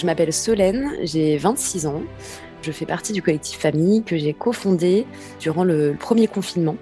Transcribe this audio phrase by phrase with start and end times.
[0.00, 2.00] Je m'appelle Solène, j'ai 26 ans.
[2.62, 5.04] Je fais partie du collectif Famille que j'ai cofondé
[5.40, 6.76] durant le premier confinement.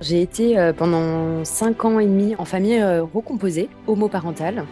[0.00, 4.64] J'ai été euh, pendant 5 ans et demi en famille euh, recomposée, homoparentale.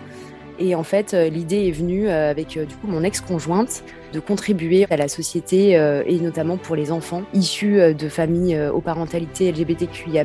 [0.58, 4.96] Et en fait, euh, l'idée est venue avec du coup mon ex-conjointe de contribuer à
[4.96, 5.74] la société
[6.06, 10.24] et notamment pour les enfants issus de familles aux parentalités LGBTQIA+.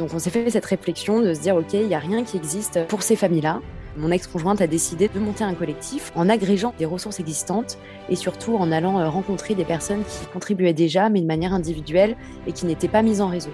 [0.00, 2.36] Donc on s'est fait cette réflexion de se dire ok, il n'y a rien qui
[2.36, 3.60] existe pour ces familles-là.
[3.96, 7.78] Mon ex-conjointe a décidé de monter un collectif en agrégeant des ressources existantes
[8.10, 12.16] et surtout en allant euh, rencontrer des personnes qui contribuaient déjà, mais de manière individuelle
[12.46, 13.52] et qui n'étaient pas mises en réseau.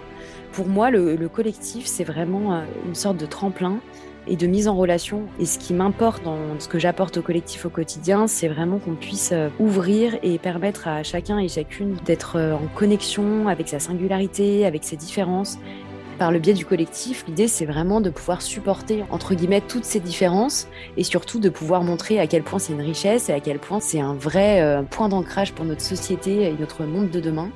[0.52, 3.78] Pour moi, le, collectif, c'est vraiment euh, une sorte de tremplin
[4.26, 5.22] et de mise en relation.
[5.38, 8.94] Et ce qui m'importe dans ce que j'apporte au collectif au quotidien, c'est vraiment qu'on
[8.94, 14.66] puisse euh, ouvrir et permettre à chacun et chacune d'être en connexion avec sa singularité,
[14.66, 15.58] avec ses différences
[16.18, 20.00] par le biais du collectif, l'idée c'est vraiment de pouvoir supporter entre guillemets toutes ces
[20.00, 23.58] différences et surtout de pouvoir montrer à quel point c'est une richesse et à quel
[23.58, 27.50] point c'est un vrai euh, point d'ancrage pour notre société et notre monde de demain.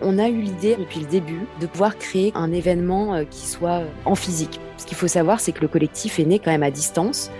[0.00, 3.80] On a eu l'idée depuis le début de pouvoir créer un événement euh, qui soit
[3.80, 4.60] euh, en physique.
[4.76, 7.30] Ce qu'il faut savoir, c'est que le collectif est né quand même à distance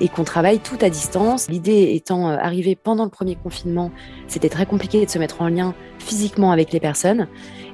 [0.00, 1.48] et qu'on travaille tout à distance.
[1.48, 3.90] L'idée étant arrivée pendant le premier confinement,
[4.26, 7.28] c'était très compliqué de se mettre en lien physiquement avec les personnes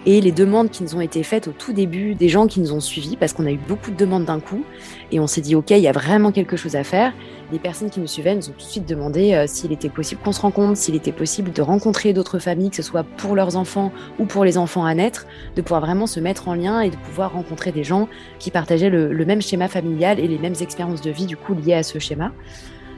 [0.07, 2.73] et les demandes qui nous ont été faites au tout début des gens qui nous
[2.73, 4.65] ont suivis, parce qu'on a eu beaucoup de demandes d'un coup,
[5.11, 7.13] et on s'est dit, OK, il y a vraiment quelque chose à faire.
[7.53, 10.21] Les personnes qui nous suivaient nous ont tout de suite demandé euh, s'il était possible
[10.21, 13.57] qu'on se rencontre, s'il était possible de rencontrer d'autres familles, que ce soit pour leurs
[13.57, 16.91] enfants ou pour les enfants à naître, de pouvoir vraiment se mettre en lien et
[16.91, 18.09] de pouvoir rencontrer des gens
[18.41, 21.75] qui partageaient le, même schéma familial et les mêmes expériences de vie, du coup, liées
[21.75, 22.33] à ce schéma.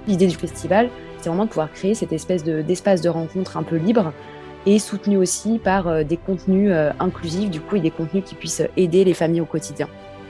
[0.06, 0.88] L'idée du festival,
[1.18, 4.14] c'est vraiment de pouvoir créer cette espèce d'espace de rencontre un peu libre
[4.64, 8.34] et soutenu aussi par euh, des contenus euh, inclusifs, du coup, et des contenus qui
[8.34, 9.88] puissent aider les familles au quotidien.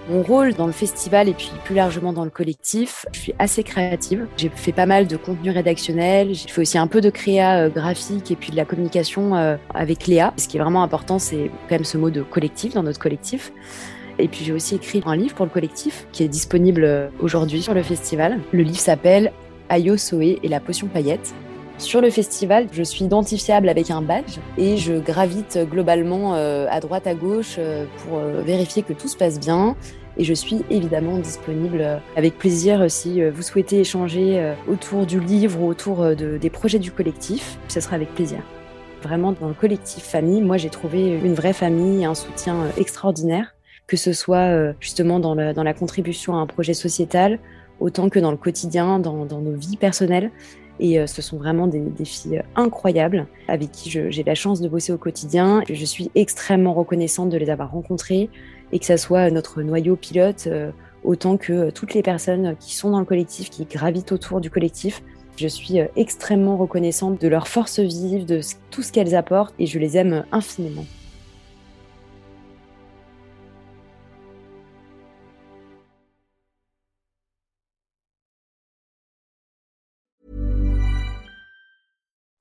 [0.09, 3.63] Mon rôle dans le festival et puis plus largement dans le collectif, je suis assez
[3.63, 4.27] créative.
[4.39, 6.35] J'ai fait pas mal de contenu rédactionnel.
[6.35, 9.35] J'ai fait aussi un peu de créa euh, graphique et puis de la communication
[9.75, 10.33] avec Léa.
[10.39, 13.53] Ce qui est vraiment important, c'est quand même ce mot de collectif dans notre collectif.
[14.19, 17.75] Et puis j'ai aussi écrit un livre pour le collectif qui est disponible aujourd'hui sur
[17.75, 18.41] le festival.
[18.53, 19.31] Le livre s'appelle
[19.69, 21.35] Ayo Soé et la potion paillette.
[21.79, 26.81] Sur le festival, je suis identifiable avec un badge et je gravite globalement euh, à
[26.81, 29.77] droite à gauche euh, pour euh, vérifier que tout se passe bien.
[30.17, 35.69] Et je suis évidemment disponible avec plaisir si vous souhaitez échanger autour du livre ou
[35.69, 37.57] autour des projets du collectif.
[37.69, 38.41] Ce sera avec plaisir.
[39.01, 43.55] Vraiment, dans le collectif famille, moi j'ai trouvé une vraie famille, un soutien extraordinaire,
[43.87, 47.39] que ce soit justement dans la, contribution à un projet sociétal,
[47.79, 50.33] autant que dans le quotidien, dans nos vies personnelles.
[50.81, 54.93] Et euh, ce sont vraiment des, filles incroyables avec qui j'ai la chance de bosser
[54.93, 55.63] au quotidien.
[55.69, 58.31] Je suis extrêmement reconnaissante de les avoir rencontrées
[58.73, 60.71] et que ça soit notre noyau pilote euh,
[61.05, 65.03] autant que toutes les personnes qui sont dans le collectif, qui gravitent autour du collectif.
[65.37, 68.41] Je suis euh, extrêmement reconnaissante de leur force vive, de
[68.71, 70.85] tout ce qu'elles apportent et je les aime infiniment.